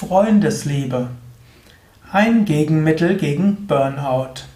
Freundesliebe. 0.00 1.08
Ein 2.10 2.46
Gegenmittel 2.46 3.18
gegen 3.18 3.66
Burnout. 3.66 4.46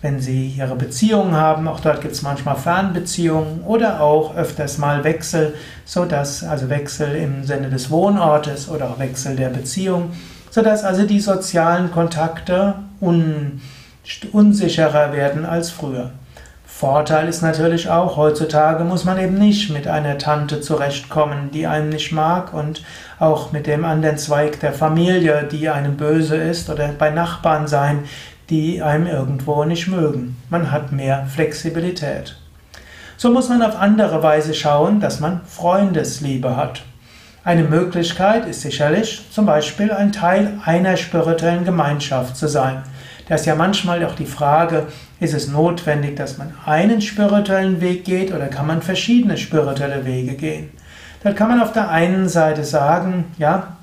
wenn 0.00 0.20
sie 0.20 0.48
ihre 0.48 0.74
Beziehungen 0.74 1.34
haben, 1.34 1.68
auch 1.68 1.78
dort 1.78 2.00
gibt 2.00 2.14
es 2.14 2.22
manchmal 2.22 2.56
Fernbeziehungen 2.56 3.62
oder 3.62 4.00
auch 4.00 4.36
öfters 4.36 4.78
mal 4.78 5.04
Wechsel, 5.04 5.54
so 5.84 6.04
dass 6.04 6.42
also 6.42 6.68
Wechsel 6.68 7.14
im 7.14 7.44
Sinne 7.44 7.70
des 7.70 7.88
Wohnortes 7.88 8.68
oder 8.68 8.90
auch 8.90 8.98
Wechsel 8.98 9.36
der 9.36 9.50
Beziehung, 9.50 10.10
sodass 10.50 10.82
also 10.82 11.06
die 11.06 11.20
sozialen 11.20 11.92
Kontakte 11.92 12.74
un, 13.00 13.60
unsicherer 14.32 15.12
werden 15.12 15.46
als 15.46 15.70
früher. 15.70 16.10
Vorteil 16.74 17.28
ist 17.28 17.42
natürlich 17.42 17.90
auch, 17.90 18.16
heutzutage 18.16 18.82
muss 18.82 19.04
man 19.04 19.16
eben 19.20 19.38
nicht 19.38 19.70
mit 19.70 19.86
einer 19.86 20.18
Tante 20.18 20.60
zurechtkommen, 20.60 21.50
die 21.52 21.68
einen 21.68 21.90
nicht 21.90 22.10
mag 22.10 22.52
und 22.52 22.82
auch 23.20 23.52
mit 23.52 23.68
dem 23.68 23.84
anderen 23.84 24.18
Zweig 24.18 24.58
der 24.58 24.72
Familie, 24.72 25.44
die 25.44 25.68
einem 25.68 25.96
böse 25.96 26.36
ist 26.36 26.70
oder 26.70 26.88
bei 26.88 27.10
Nachbarn 27.10 27.68
sein, 27.68 28.04
die 28.50 28.82
einem 28.82 29.06
irgendwo 29.06 29.64
nicht 29.64 29.86
mögen. 29.86 30.36
Man 30.50 30.72
hat 30.72 30.90
mehr 30.90 31.26
Flexibilität. 31.26 32.36
So 33.16 33.30
muss 33.30 33.48
man 33.48 33.62
auf 33.62 33.78
andere 33.78 34.22
Weise 34.24 34.52
schauen, 34.52 34.98
dass 34.98 35.20
man 35.20 35.42
Freundesliebe 35.44 36.56
hat. 36.56 36.82
Eine 37.44 37.64
Möglichkeit 37.64 38.46
ist 38.46 38.62
sicherlich 38.62 39.30
zum 39.30 39.46
Beispiel 39.46 39.92
ein 39.92 40.10
Teil 40.10 40.58
einer 40.64 40.96
spirituellen 40.96 41.64
Gemeinschaft 41.64 42.36
zu 42.36 42.48
sein. 42.48 42.82
Da 43.28 43.36
ist 43.36 43.46
ja 43.46 43.54
manchmal 43.54 44.04
auch 44.04 44.14
die 44.14 44.26
Frage, 44.26 44.86
ist 45.20 45.34
es 45.34 45.48
notwendig, 45.48 46.16
dass 46.16 46.38
man 46.38 46.54
einen 46.66 47.00
spirituellen 47.00 47.80
Weg 47.80 48.04
geht 48.04 48.32
oder 48.32 48.48
kann 48.48 48.66
man 48.66 48.82
verschiedene 48.82 49.36
spirituelle 49.36 50.04
Wege 50.04 50.34
gehen? 50.34 50.70
Da 51.22 51.32
kann 51.32 51.48
man 51.48 51.62
auf 51.62 51.72
der 51.72 51.90
einen 51.90 52.28
Seite 52.28 52.64
sagen, 52.64 53.26
ja, 53.38 53.76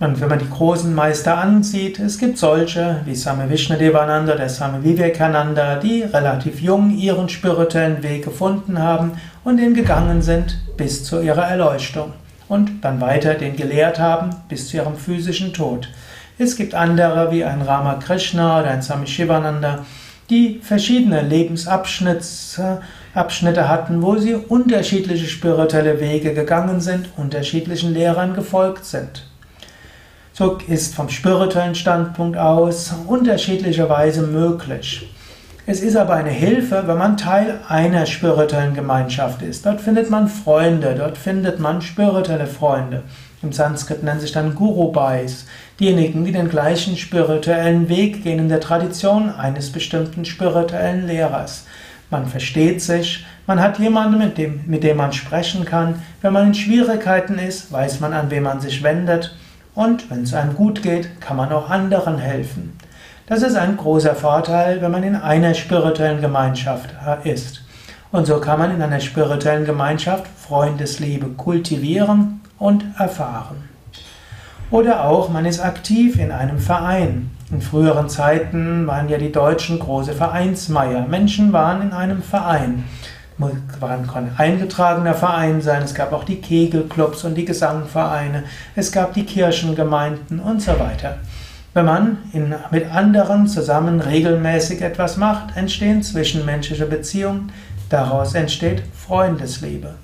und 0.00 0.18
wenn 0.18 0.30
man 0.30 0.38
die 0.38 0.48
großen 0.48 0.94
Meister 0.94 1.36
ansieht, 1.36 1.98
es 1.98 2.16
gibt 2.16 2.38
solche 2.38 3.02
wie 3.04 3.14
Swami 3.14 3.50
Vishnadevananda, 3.50 4.34
der 4.34 4.48
Swami 4.48 4.82
Vivekananda, 4.82 5.76
die 5.76 6.02
relativ 6.02 6.60
jung 6.62 6.96
ihren 6.96 7.28
spirituellen 7.28 8.02
Weg 8.02 8.24
gefunden 8.24 8.78
haben 8.78 9.12
und 9.44 9.58
den 9.58 9.74
gegangen 9.74 10.22
sind 10.22 10.58
bis 10.78 11.04
zu 11.04 11.20
ihrer 11.20 11.44
Erleuchtung 11.44 12.14
und 12.48 12.82
dann 12.82 13.02
weiter 13.02 13.34
den 13.34 13.56
gelehrt 13.56 13.98
haben 13.98 14.30
bis 14.48 14.68
zu 14.68 14.78
ihrem 14.78 14.96
physischen 14.96 15.52
Tod. 15.52 15.90
Es 16.42 16.56
gibt 16.56 16.74
andere 16.74 17.30
wie 17.32 17.44
ein 17.44 17.60
Ramakrishna 17.60 18.60
oder 18.60 18.70
ein 18.70 18.80
Swami 18.80 19.06
Shivananda, 19.06 19.84
die 20.30 20.58
verschiedene 20.62 21.20
Lebensabschnitte 21.20 22.80
hatten, 23.68 24.00
wo 24.00 24.16
sie 24.16 24.36
unterschiedliche 24.36 25.26
spirituelle 25.26 26.00
Wege 26.00 26.32
gegangen 26.32 26.80
sind, 26.80 27.10
unterschiedlichen 27.18 27.92
Lehrern 27.92 28.32
gefolgt 28.32 28.86
sind. 28.86 29.26
So 30.32 30.56
ist 30.66 30.94
vom 30.94 31.10
spirituellen 31.10 31.74
Standpunkt 31.74 32.38
aus 32.38 32.94
unterschiedlicherweise 33.06 34.22
möglich. 34.22 35.14
Es 35.66 35.82
ist 35.82 35.96
aber 35.96 36.14
eine 36.14 36.30
Hilfe, 36.30 36.84
wenn 36.86 36.96
man 36.96 37.18
Teil 37.18 37.60
einer 37.68 38.06
spirituellen 38.06 38.72
Gemeinschaft 38.72 39.42
ist. 39.42 39.66
Dort 39.66 39.82
findet 39.82 40.08
man 40.08 40.26
Freunde, 40.26 40.94
dort 40.96 41.18
findet 41.18 41.60
man 41.60 41.82
spirituelle 41.82 42.46
Freunde. 42.46 43.02
Im 43.42 43.52
Sanskrit 43.52 44.02
nennen 44.02 44.20
sich 44.20 44.32
dann 44.32 44.54
Gurubais, 44.54 45.46
diejenigen, 45.80 46.24
die 46.24 46.32
den 46.32 46.50
gleichen 46.50 46.96
spirituellen 46.96 47.88
Weg 47.88 48.22
gehen 48.22 48.38
in 48.38 48.48
der 48.48 48.60
Tradition 48.60 49.30
eines 49.30 49.72
bestimmten 49.72 50.24
spirituellen 50.24 51.06
Lehrers. 51.06 51.66
Man 52.10 52.26
versteht 52.26 52.82
sich, 52.82 53.24
man 53.46 53.60
hat 53.60 53.78
jemanden, 53.78 54.18
mit 54.18 54.36
dem, 54.36 54.60
mit 54.66 54.84
dem 54.84 54.98
man 54.98 55.12
sprechen 55.12 55.64
kann. 55.64 56.02
Wenn 56.20 56.32
man 56.32 56.48
in 56.48 56.54
Schwierigkeiten 56.54 57.38
ist, 57.38 57.72
weiß 57.72 58.00
man, 58.00 58.12
an 58.12 58.30
wen 58.30 58.42
man 58.42 58.60
sich 58.60 58.82
wendet. 58.82 59.34
Und 59.74 60.10
wenn 60.10 60.24
es 60.24 60.34
einem 60.34 60.54
gut 60.54 60.82
geht, 60.82 61.20
kann 61.20 61.36
man 61.36 61.52
auch 61.52 61.70
anderen 61.70 62.18
helfen. 62.18 62.76
Das 63.26 63.42
ist 63.42 63.54
ein 63.54 63.76
großer 63.76 64.16
Vorteil, 64.16 64.82
wenn 64.82 64.90
man 64.90 65.04
in 65.04 65.14
einer 65.14 65.54
spirituellen 65.54 66.20
Gemeinschaft 66.20 66.90
äh, 67.06 67.32
ist. 67.32 67.62
Und 68.10 68.26
so 68.26 68.40
kann 68.40 68.58
man 68.58 68.74
in 68.74 68.82
einer 68.82 68.98
spirituellen 68.98 69.64
Gemeinschaft 69.64 70.26
Freundesliebe 70.26 71.28
kultivieren 71.28 72.40
und 72.58 72.84
erfahren. 72.98 73.69
Oder 74.70 75.04
auch 75.04 75.28
man 75.28 75.46
ist 75.46 75.60
aktiv 75.60 76.18
in 76.18 76.30
einem 76.30 76.58
Verein. 76.58 77.30
In 77.50 77.60
früheren 77.60 78.08
Zeiten 78.08 78.86
waren 78.86 79.08
ja 79.08 79.18
die 79.18 79.32
Deutschen 79.32 79.80
große 79.80 80.12
Vereinsmeier. 80.12 81.06
Menschen 81.08 81.52
waren 81.52 81.82
in 81.82 81.92
einem 81.92 82.22
Verein. 82.22 82.84
Man 83.36 83.66
kann 84.06 84.30
eingetragener 84.36 85.14
Verein 85.14 85.62
sein, 85.62 85.82
es 85.82 85.94
gab 85.94 86.12
auch 86.12 86.24
die 86.24 86.42
Kegelclubs 86.42 87.24
und 87.24 87.36
die 87.36 87.46
Gesangvereine, 87.46 88.44
es 88.76 88.92
gab 88.92 89.14
die 89.14 89.24
Kirchengemeinden 89.24 90.40
und 90.40 90.60
so 90.60 90.78
weiter. 90.78 91.16
Wenn 91.72 91.86
man 91.86 92.18
in, 92.34 92.54
mit 92.70 92.92
anderen 92.92 93.48
zusammen 93.48 94.00
regelmäßig 94.00 94.82
etwas 94.82 95.16
macht, 95.16 95.56
entstehen 95.56 96.02
zwischenmenschliche 96.02 96.84
Beziehungen, 96.84 97.50
daraus 97.88 98.34
entsteht 98.34 98.82
Freundesliebe. 98.94 99.94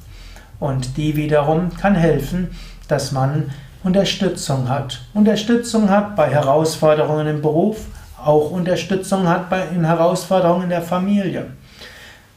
Und 0.59 0.97
die 0.97 1.15
wiederum 1.17 1.77
kann 1.77 1.95
helfen, 1.95 2.49
dass 2.89 3.13
man 3.13 3.51
Unterstützung 3.87 4.69
hat. 4.69 5.01
Unterstützung 5.15 5.89
hat 5.89 6.17
bei 6.17 6.29
Herausforderungen 6.29 7.29
im 7.29 7.41
Beruf, 7.41 7.77
auch 8.21 8.51
Unterstützung 8.51 9.29
hat 9.29 9.49
bei 9.49 9.63
in 9.73 9.85
Herausforderungen 9.85 10.65
in 10.65 10.71
der 10.71 10.83
Familie. 10.83 11.47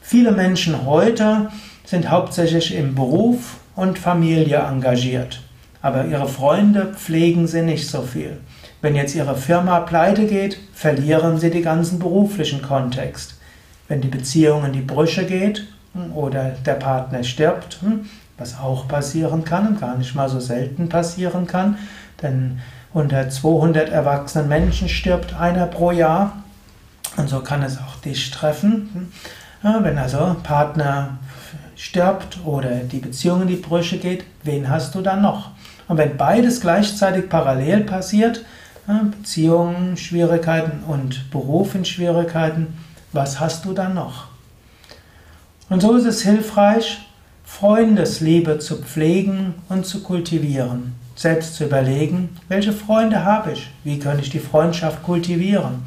Viele 0.00 0.30
Menschen 0.30 0.86
heute 0.86 1.50
sind 1.84 2.08
hauptsächlich 2.08 2.72
im 2.76 2.94
Beruf 2.94 3.56
und 3.74 3.98
Familie 3.98 4.58
engagiert, 4.58 5.40
aber 5.82 6.04
ihre 6.04 6.28
Freunde 6.28 6.94
pflegen 6.94 7.48
sie 7.48 7.62
nicht 7.62 7.90
so 7.90 8.02
viel. 8.02 8.38
Wenn 8.80 8.94
jetzt 8.94 9.16
Ihre 9.16 9.34
Firma 9.34 9.80
pleite 9.80 10.26
geht, 10.26 10.56
verlieren 10.72 11.36
Sie 11.38 11.50
den 11.50 11.64
ganzen 11.64 11.98
beruflichen 11.98 12.62
Kontext. 12.62 13.34
Wenn 13.88 14.00
die 14.00 14.08
Beziehung 14.08 14.64
in 14.66 14.72
die 14.72 14.80
Brüche 14.80 15.26
geht 15.26 15.66
hm, 15.94 16.16
oder 16.16 16.52
der 16.64 16.74
Partner 16.74 17.24
stirbt, 17.24 17.78
hm, 17.82 18.08
was 18.40 18.58
auch 18.58 18.88
passieren 18.88 19.44
kann 19.44 19.68
und 19.68 19.80
gar 19.80 19.96
nicht 19.96 20.14
mal 20.16 20.28
so 20.28 20.40
selten 20.40 20.88
passieren 20.88 21.46
kann, 21.46 21.78
denn 22.22 22.58
unter 22.92 23.28
200 23.28 23.90
erwachsenen 23.90 24.48
Menschen 24.48 24.88
stirbt 24.88 25.34
einer 25.34 25.66
pro 25.66 25.92
Jahr 25.92 26.42
und 27.16 27.28
so 27.28 27.40
kann 27.40 27.62
es 27.62 27.78
auch 27.78 28.00
dich 28.04 28.30
treffen. 28.30 29.12
Wenn 29.62 29.98
also 29.98 30.36
Partner 30.42 31.18
stirbt 31.76 32.38
oder 32.44 32.70
die 32.76 32.98
Beziehung 32.98 33.42
in 33.42 33.48
die 33.48 33.56
Brüche 33.56 33.98
geht, 33.98 34.24
wen 34.42 34.68
hast 34.68 34.94
du 34.94 35.02
dann 35.02 35.22
noch? 35.22 35.50
Und 35.86 35.98
wenn 35.98 36.16
beides 36.16 36.60
gleichzeitig 36.60 37.28
parallel 37.28 37.82
passiert, 37.82 38.44
Beziehungen, 38.86 39.96
Schwierigkeiten 39.96 40.82
und 40.86 41.30
Beruf 41.30 41.74
in 41.74 41.84
Schwierigkeiten, 41.84 42.78
Was 43.12 43.40
hast 43.40 43.64
du 43.64 43.72
dann 43.72 43.94
noch? 43.94 44.28
Und 45.68 45.82
so 45.82 45.96
ist 45.96 46.04
es 46.04 46.22
hilfreich, 46.22 47.09
Freundesliebe 47.60 48.58
zu 48.58 48.78
pflegen 48.78 49.52
und 49.68 49.84
zu 49.84 50.02
kultivieren. 50.02 50.94
Selbst 51.14 51.56
zu 51.56 51.64
überlegen, 51.64 52.30
welche 52.48 52.72
Freunde 52.72 53.22
habe 53.26 53.52
ich? 53.52 53.70
Wie 53.84 53.98
kann 53.98 54.18
ich 54.18 54.30
die 54.30 54.38
Freundschaft 54.38 55.02
kultivieren? 55.02 55.82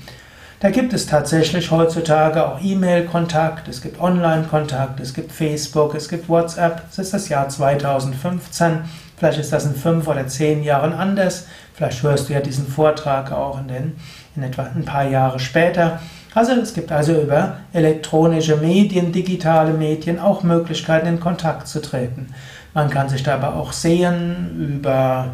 Da 0.59 0.69
gibt 0.69 0.93
es 0.93 1.07
tatsächlich 1.07 1.71
heutzutage 1.71 2.45
auch 2.45 2.61
E-Mail-Kontakt, 2.61 3.67
es 3.69 3.81
gibt 3.81 3.99
Online-Kontakt, 3.99 4.99
es 4.99 5.15
gibt 5.15 5.31
Facebook, 5.31 5.95
es 5.95 6.09
gibt 6.09 6.29
WhatsApp. 6.29 6.83
Es 6.91 6.99
ist 6.99 7.13
das 7.15 7.27
Jahr 7.27 7.49
2015. 7.49 8.81
Vielleicht 9.17 9.39
ist 9.39 9.51
das 9.51 9.65
in 9.65 9.73
fünf 9.73 10.07
oder 10.07 10.27
zehn 10.27 10.61
Jahren 10.61 10.93
anders. 10.93 11.47
Vielleicht 11.73 12.03
hörst 12.03 12.29
du 12.29 12.33
ja 12.33 12.39
diesen 12.39 12.67
Vortrag 12.67 13.31
auch 13.31 13.59
in, 13.59 13.67
den, 13.67 13.95
in 14.35 14.43
etwa 14.43 14.61
ein 14.61 14.85
paar 14.85 15.07
Jahre 15.07 15.39
später. 15.39 15.99
Also 16.35 16.53
es 16.53 16.73
gibt 16.73 16.91
also 16.91 17.13
über 17.13 17.57
elektronische 17.73 18.57
Medien, 18.57 19.11
digitale 19.11 19.73
Medien 19.73 20.19
auch 20.19 20.43
Möglichkeiten 20.43 21.07
in 21.07 21.19
Kontakt 21.19 21.67
zu 21.67 21.81
treten. 21.81 22.33
Man 22.73 22.89
kann 22.89 23.07
sich 23.09 23.21
dabei 23.21 23.49
auch 23.49 23.71
sehen 23.71 24.79
über, 24.79 25.27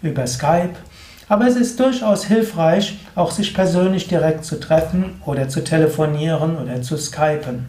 über 0.00 0.26
Skype. 0.26 0.74
Aber 1.28 1.46
es 1.46 1.56
ist 1.56 1.78
durchaus 1.80 2.24
hilfreich, 2.24 2.98
auch 3.14 3.30
sich 3.30 3.54
persönlich 3.54 4.08
direkt 4.08 4.44
zu 4.44 4.58
treffen 4.58 5.20
oder 5.24 5.48
zu 5.48 5.62
telefonieren 5.62 6.56
oder 6.58 6.82
zu 6.82 6.96
skypen. 6.96 7.68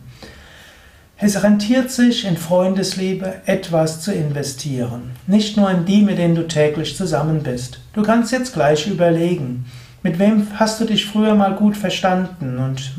Es 1.18 1.44
rentiert 1.44 1.92
sich 1.92 2.26
in 2.26 2.36
Freundesliebe 2.36 3.36
etwas 3.46 4.02
zu 4.02 4.14
investieren. 4.14 5.12
Nicht 5.28 5.56
nur 5.56 5.70
in 5.70 5.86
die, 5.86 6.02
mit 6.02 6.18
denen 6.18 6.36
du 6.36 6.48
täglich 6.48 6.98
zusammen 6.98 7.44
bist. 7.44 7.80
Du 7.94 8.02
kannst 8.02 8.34
jetzt 8.34 8.54
gleich 8.54 8.88
überlegen, 8.88 9.66
mit 10.04 10.20
wem 10.20 10.48
hast 10.60 10.80
du 10.80 10.86
dich 10.86 11.06
früher 11.06 11.34
mal 11.34 11.56
gut 11.56 11.76
verstanden 11.76 12.60
und 12.60 12.94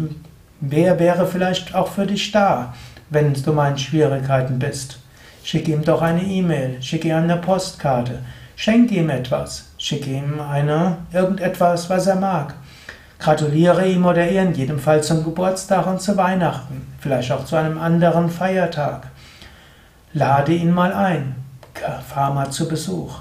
wer 0.60 0.98
wäre 0.98 1.26
vielleicht 1.26 1.74
auch 1.74 1.88
für 1.88 2.06
dich 2.06 2.32
da, 2.32 2.74
wenn 3.10 3.34
du 3.34 3.52
mal 3.52 3.70
in 3.70 3.78
Schwierigkeiten 3.78 4.58
bist. 4.58 4.98
Schick 5.44 5.68
ihm 5.68 5.84
doch 5.84 6.02
eine 6.02 6.22
E-Mail, 6.22 6.82
schick 6.82 7.04
ihm 7.04 7.16
eine 7.16 7.36
Postkarte, 7.36 8.20
schenk 8.56 8.90
ihm 8.90 9.10
etwas, 9.10 9.74
Schicke 9.84 10.12
ihm 10.12 10.40
eine, 10.40 10.96
irgendetwas, 11.12 11.90
was 11.90 12.06
er 12.06 12.16
mag. 12.16 12.54
Gratuliere 13.18 13.86
ihm 13.86 14.06
oder 14.06 14.26
ihr 14.26 14.40
in 14.40 14.54
jedem 14.54 14.78
Fall 14.78 15.02
zum 15.02 15.22
Geburtstag 15.22 15.86
und 15.86 16.00
zu 16.00 16.16
Weihnachten, 16.16 16.86
vielleicht 17.00 17.30
auch 17.30 17.44
zu 17.44 17.56
einem 17.56 17.78
anderen 17.78 18.30
Feiertag. 18.30 19.08
Lade 20.14 20.54
ihn 20.54 20.70
mal 20.70 20.94
ein, 20.94 21.34
fahr 22.08 22.32
mal 22.32 22.48
zu 22.48 22.66
Besuch. 22.66 23.18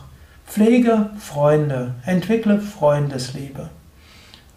Pflege 0.48 1.10
Freunde, 1.18 1.96
entwickle 2.06 2.60
Freundesliebe. 2.60 3.70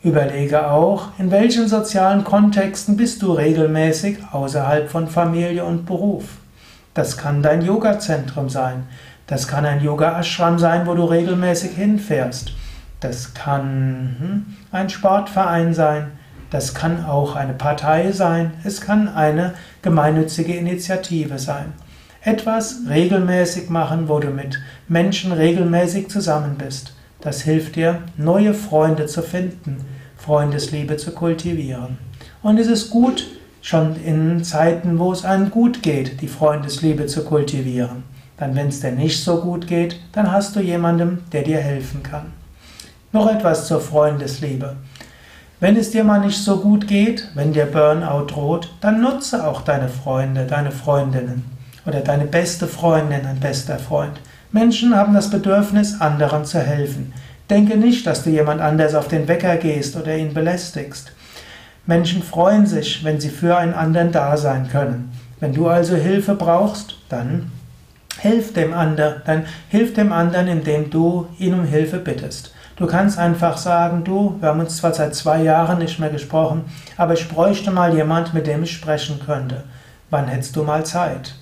Überlege 0.03 0.71
auch, 0.71 1.09
in 1.19 1.31
welchen 1.31 1.69
sozialen 1.69 2.23
Kontexten 2.23 2.97
bist 2.97 3.23
du 3.23 3.33
regelmäßig 3.33 4.19
außerhalb 4.33 4.91
von 4.91 5.09
Familie 5.09 5.65
und 5.65 5.87
Beruf. 5.87 6.25
Das 6.95 7.17
kann 7.17 7.43
dein 7.43 7.63
Yoga-Zentrum 7.63 8.49
sein, 8.49 8.85
das 9.27 9.49
kann 9.49 9.67
ein 9.67 9.83
Yoga-Ashram 9.83 10.59
sein, 10.59 10.87
wo 10.87 10.95
du 10.95 11.05
regelmäßig 11.05 11.73
hinfährst. 11.73 12.53
Das 13.01 13.35
kann 13.35 14.17
hm, 14.19 14.57
ein 14.71 14.89
Sportverein 14.89 15.75
sein. 15.75 16.13
Das 16.51 16.75
kann 16.75 17.05
auch 17.05 17.35
eine 17.35 17.53
Partei 17.53 18.13
sein. 18.13 18.53
Es 18.63 18.81
kann 18.81 19.09
eine 19.09 19.55
gemeinnützige 19.83 20.55
Initiative 20.55 21.41
sein. 21.41 21.73
Etwas 22.27 22.79
regelmäßig 22.91 23.71
machen, 23.71 24.09
wo 24.09 24.19
du 24.19 24.31
mit 24.31 24.59
Menschen 24.89 25.31
regelmäßig 25.31 26.09
zusammen 26.09 26.57
bist. 26.59 26.93
Das 27.21 27.43
hilft 27.43 27.77
dir, 27.77 28.03
neue 28.17 28.53
Freunde 28.53 29.07
zu 29.07 29.23
finden, 29.23 29.77
Freundesliebe 30.17 30.97
zu 30.97 31.13
kultivieren. 31.13 31.99
Und 32.43 32.59
es 32.59 32.67
ist 32.67 32.91
gut, 32.91 33.29
schon 33.63 33.95
in 34.05 34.43
Zeiten, 34.43 34.99
wo 34.99 35.13
es 35.13 35.25
einem 35.25 35.53
gut 35.53 35.85
geht, 35.85 36.21
die 36.21 36.27
Freundesliebe 36.27 37.07
zu 37.07 37.23
kultivieren. 37.23 38.03
Dann, 38.39 38.57
wenn 38.57 38.67
es 38.67 38.81
dir 38.81 38.91
nicht 38.91 39.23
so 39.23 39.41
gut 39.41 39.69
geht, 39.69 40.01
dann 40.11 40.33
hast 40.33 40.57
du 40.57 40.61
jemanden, 40.61 41.23
der 41.31 41.43
dir 41.43 41.59
helfen 41.59 42.03
kann. 42.03 42.33
Noch 43.13 43.33
etwas 43.33 43.69
zur 43.69 43.81
Freundesliebe. 43.81 44.75
Wenn 45.61 45.77
es 45.77 45.93
dir 45.93 46.03
mal 46.03 46.19
nicht 46.19 46.43
so 46.43 46.57
gut 46.57 46.89
geht, 46.89 47.29
wenn 47.37 47.53
dir 47.53 47.67
Burnout 47.67 48.27
droht, 48.27 48.75
dann 48.81 49.01
nutze 49.01 49.47
auch 49.47 49.61
deine 49.61 49.89
Freunde, 49.89 50.45
deine 50.47 50.73
Freundinnen 50.73 51.56
oder 51.87 52.01
deine 52.01 52.25
beste 52.25 52.67
Freundin, 52.67 53.25
ein 53.27 53.41
bester 53.41 53.79
Freund. 53.79 54.21
Menschen 54.53 54.95
haben 54.95 55.15
das 55.15 55.31
Bedürfnis, 55.31 56.01
anderen 56.01 56.45
zu 56.45 56.61
helfen. 56.61 57.13
Denke 57.49 57.77
nicht, 57.77 58.07
dass 58.07 58.25
du 58.25 58.31
jemand 58.31 58.61
anders 58.61 58.95
auf 58.95 59.09
den 59.09 59.29
Wecker 59.29 59.57
gehst 59.57 59.97
oder 59.97 60.17
ihn 60.17 60.35
belästigst. 60.35 61.13
Menschen 61.87 62.23
freuen 62.23 62.67
sich, 62.67 63.05
wenn 63.05 63.21
sie 63.21 63.31
für 63.31 63.57
einen 63.57 63.75
anderen 63.75 64.11
da 64.11 64.37
sein 64.37 64.69
können. 64.69 65.13
Wenn 65.39 65.53
du 65.53 65.69
also 65.69 65.95
Hilfe 65.95 66.35
brauchst, 66.35 66.97
dann 67.09 67.53
Hilf 68.19 68.55
dem 68.55 68.73
anderen, 68.73 69.21
dann 69.27 69.45
hilf 69.69 69.95
dem 69.95 70.13
anderen, 70.13 70.49
indem 70.49 70.91
du 70.91 71.27
ihn 71.39 71.55
um 71.55 71.65
Hilfe 71.65 71.99
bittest. 71.99 72.55
Du 72.77 72.87
kannst 72.87 73.19
einfach 73.19 73.59
sagen, 73.59 74.05
du, 74.05 74.37
wir 74.41 74.49
haben 74.49 74.61
uns 74.61 74.79
zwar 74.79 74.95
seit 74.95 75.15
zwei 75.15 75.43
Jahren 75.43 75.79
nicht 75.79 75.99
mehr 75.99 76.11
gesprochen, 76.11 76.65
aber 76.97 77.15
ich 77.15 77.29
bräuchte 77.29 77.71
mal 77.71 77.95
jemand, 77.95 78.35
mit 78.35 78.47
dem 78.47 78.63
ich 78.63 78.73
sprechen 78.73 79.21
könnte. 79.25 79.65
Wann 80.11 80.29
hättest 80.29 80.57
du 80.57 80.63
mal 80.63 80.85
Zeit? 80.85 81.35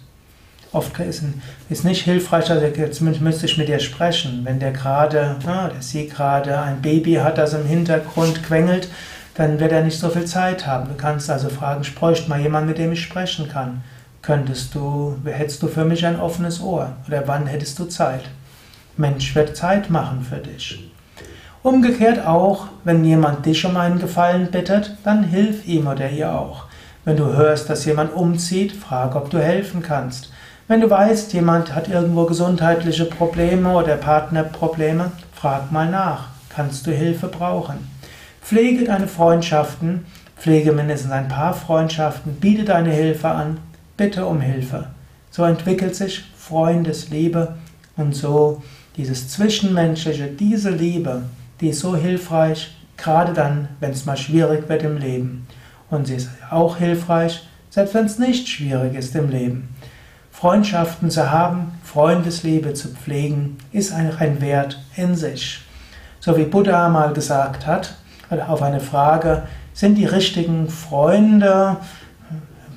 Oft 0.75 0.99
ist 0.99 1.23
es 1.71 1.85
nicht 1.85 2.03
hilfreich, 2.03 2.51
also 2.51 2.67
jetzt 2.67 3.01
müsste 3.01 3.47
ich 3.47 3.57
mit 3.57 3.69
dir 3.69 3.79
sprechen. 3.79 4.41
Wenn 4.43 4.59
der 4.59 4.73
gerade, 4.73 5.37
ja, 5.47 5.69
der 5.69 5.81
sie 5.81 6.09
gerade 6.09 6.59
ein 6.59 6.83
Baby 6.83 7.15
hat, 7.15 7.39
das 7.39 7.55
im 7.55 7.65
Hintergrund 7.65 8.43
quengelt, 8.43 8.89
dann 9.35 9.61
wird 9.61 9.71
er 9.71 9.85
nicht 9.85 10.01
so 10.01 10.09
viel 10.09 10.25
Zeit 10.25 10.67
haben. 10.67 10.89
Du 10.89 10.95
kannst 10.97 11.31
also 11.31 11.49
fragen, 11.49 11.83
ich 11.83 11.95
bräuchte 11.95 12.29
mal 12.29 12.41
jemanden, 12.41 12.71
mit 12.71 12.79
dem 12.79 12.91
ich 12.91 13.03
sprechen 13.03 13.49
kann. 13.49 13.85
Könntest 14.21 14.75
du, 14.75 15.17
hättest 15.25 15.63
du 15.63 15.69
für 15.69 15.85
mich 15.85 16.05
ein 16.05 16.19
offenes 16.19 16.61
Ohr? 16.61 16.97
Oder 17.07 17.23
wann 17.27 17.47
hättest 17.47 17.79
du 17.79 17.85
Zeit? 17.85 18.25
Mensch 18.97 19.33
wird 19.37 19.57
Zeit 19.57 19.91
machen 19.91 20.27
für 20.29 20.39
dich. 20.39 20.91
Umgekehrt 21.63 22.27
auch, 22.27 22.67
wenn 22.83 23.05
jemand 23.05 23.47
dich 23.47 23.65
um 23.65 23.77
einen 23.77 24.01
Gefallen 24.01 24.51
bittet, 24.51 24.97
dann 25.05 25.23
hilf 25.23 25.69
ihm 25.69 25.87
oder 25.87 26.11
ihr 26.11 26.33
auch. 26.33 26.65
Wenn 27.05 27.17
du 27.17 27.27
hörst, 27.27 27.71
dass 27.71 27.85
jemand 27.85 28.13
umzieht, 28.13 28.73
frag, 28.73 29.15
ob 29.15 29.31
du 29.31 29.39
helfen 29.39 29.81
kannst. 29.83 30.33
Wenn 30.67 30.81
du 30.81 30.89
weißt, 30.89 31.35
jemand 31.35 31.75
hat 31.75 31.89
irgendwo 31.89 32.25
gesundheitliche 32.25 33.05
Probleme 33.05 33.75
oder 33.75 33.97
Partnerprobleme, 33.97 35.13
frag 35.35 35.71
mal 35.71 35.91
nach. 35.91 36.29
Kannst 36.49 36.87
du 36.87 36.91
Hilfe 36.91 37.29
brauchen? 37.29 37.77
Pflege 38.41 38.87
deine 38.87 39.07
Freundschaften, 39.07 40.07
pflege 40.39 40.73
mindestens 40.73 41.13
ein 41.13 41.29
paar 41.29 41.53
Freundschaften, 41.53 42.37
biete 42.37 42.65
deine 42.65 42.93
Hilfe 42.93 43.29
an, 43.29 43.59
bitte 43.99 44.25
um 44.25 44.41
Hilfe. 44.41 44.87
So 45.31 45.45
entwickelt 45.45 45.97
sich 45.97 46.25
Freundesliebe 46.39 47.57
und 47.99 48.15
so 48.15 48.63
dieses 48.97 49.29
Zwischenmenschliche, 49.29 50.29
diese 50.29 50.71
Liebe, 50.71 51.25
die 51.61 51.69
ist 51.69 51.81
so 51.81 51.95
hilfreich, 51.95 52.75
gerade 52.97 53.35
dann, 53.35 53.69
wenn 53.81 53.91
es 53.91 54.07
mal 54.07 54.17
schwierig 54.17 54.67
wird 54.71 54.83
im 54.83 54.97
Leben. 54.97 55.47
Und 55.91 56.07
sie 56.07 56.15
ist 56.15 56.31
auch 56.51 56.79
hilfreich, 56.79 57.43
selbst 57.69 57.93
wenn 57.93 58.07
es 58.07 58.19
nicht 58.19 58.49
schwierig 58.49 58.95
ist 58.95 59.15
im 59.15 59.29
Leben. 59.29 59.69
Freundschaften 60.45 61.11
zu 61.11 61.33
haben, 61.33 61.73
Freundesliebe 61.83 62.75
zu 62.75 62.89
pflegen, 62.89 63.57
ist 63.73 63.95
ein 63.95 64.43
Wert 64.43 64.79
in 64.95 65.15
sich. 65.15 65.63
So 66.21 66.37
wie 66.37 66.45
Buddha 66.45 66.91
mal 66.91 67.15
gesagt 67.15 67.67
hat, 67.67 67.95
auf 68.47 68.61
eine 68.61 68.81
Frage, 68.81 69.45
sind 69.73 69.95
die 69.95 70.05
richtigen 70.05 70.69
Freunde 70.69 71.79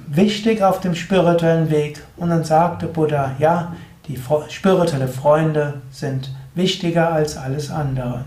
wichtig 0.08 0.64
auf 0.64 0.80
dem 0.80 0.96
spirituellen 0.96 1.70
Weg. 1.70 2.02
Und 2.16 2.30
dann 2.30 2.46
sagte 2.46 2.88
Buddha, 2.88 3.36
ja, 3.38 3.74
die 4.08 4.18
spirituelle 4.48 5.10
Freunde 5.10 5.82
sind 5.92 6.34
wichtiger 6.56 7.12
als 7.12 7.36
alles 7.36 7.70
andere. 7.70 8.24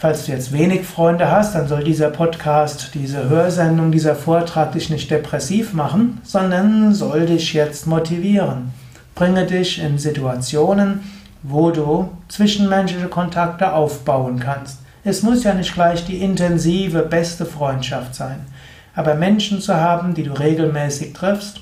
Falls 0.00 0.24
du 0.24 0.32
jetzt 0.32 0.54
wenig 0.54 0.86
Freunde 0.86 1.30
hast, 1.30 1.54
dann 1.54 1.68
soll 1.68 1.84
dieser 1.84 2.08
Podcast, 2.08 2.92
diese 2.94 3.28
Hörsendung, 3.28 3.92
dieser 3.92 4.14
Vortrag 4.14 4.72
dich 4.72 4.88
nicht 4.88 5.10
depressiv 5.10 5.74
machen, 5.74 6.22
sondern 6.24 6.94
soll 6.94 7.26
dich 7.26 7.52
jetzt 7.52 7.86
motivieren. 7.86 8.72
Bringe 9.14 9.44
dich 9.44 9.78
in 9.78 9.98
Situationen, 9.98 11.00
wo 11.42 11.70
du 11.70 12.08
zwischenmenschliche 12.28 13.08
Kontakte 13.08 13.74
aufbauen 13.74 14.40
kannst. 14.40 14.78
Es 15.04 15.22
muss 15.22 15.44
ja 15.44 15.52
nicht 15.52 15.74
gleich 15.74 16.06
die 16.06 16.22
intensive, 16.22 17.02
beste 17.02 17.44
Freundschaft 17.44 18.14
sein. 18.14 18.46
Aber 18.94 19.14
Menschen 19.14 19.60
zu 19.60 19.74
haben, 19.74 20.14
die 20.14 20.22
du 20.22 20.32
regelmäßig 20.32 21.12
triffst, 21.12 21.60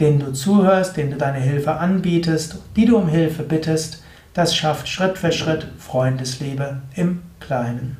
denen 0.00 0.18
du 0.18 0.32
zuhörst, 0.32 0.96
denen 0.96 1.12
du 1.12 1.16
deine 1.16 1.38
Hilfe 1.38 1.74
anbietest, 1.74 2.58
die 2.74 2.86
du 2.86 2.96
um 2.96 3.06
Hilfe 3.06 3.44
bittest, 3.44 4.02
das 4.34 4.56
schafft 4.56 4.88
Schritt 4.88 5.16
für 5.16 5.30
Schritt 5.30 5.68
Freundesliebe 5.78 6.78
im 6.96 7.22
Kleinen. 7.48 7.96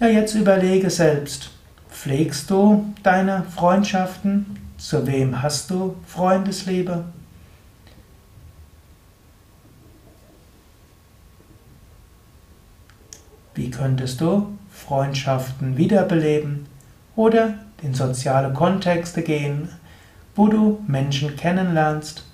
Ja, 0.00 0.08
jetzt 0.08 0.34
überlege 0.34 0.90
selbst, 0.90 1.52
pflegst 1.88 2.50
du 2.50 2.92
deine 3.04 3.44
Freundschaften? 3.44 4.58
Zu 4.76 5.06
wem 5.06 5.40
hast 5.40 5.70
du 5.70 5.94
Freundesliebe? 6.04 7.04
Wie 13.54 13.70
könntest 13.70 14.20
du 14.20 14.58
Freundschaften 14.68 15.76
wiederbeleben 15.76 16.66
oder 17.14 17.54
in 17.82 17.94
soziale 17.94 18.52
Kontexte 18.52 19.22
gehen, 19.22 19.68
wo 20.34 20.48
du 20.48 20.80
Menschen 20.88 21.36
kennenlernst 21.36 22.24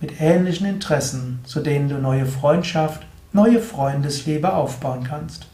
mit 0.00 0.20
ähnlichen 0.20 0.66
Interessen, 0.66 1.38
zu 1.44 1.60
denen 1.60 1.88
du 1.88 1.98
neue 1.98 2.26
Freundschaft, 2.26 3.06
neue 3.34 3.60
Freundesliebe 3.60 4.54
aufbauen 4.54 5.02
kannst. 5.02 5.48